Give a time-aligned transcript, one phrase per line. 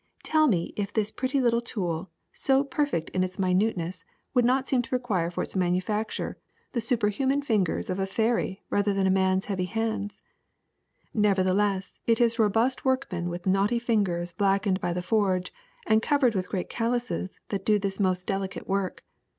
[0.23, 4.81] Tell me if this pretty little tool, so perfect in its minuteness, would not seem
[4.81, 6.37] to require for its manu facture
[6.71, 10.23] the superhuman fingers of a fairy rather than man's heavy hands.
[11.13, 15.53] Nevertheless it is robust workmen with knotty fingers blackened by the forge
[15.85, 19.03] and covered with great calluses that do this most delicate work.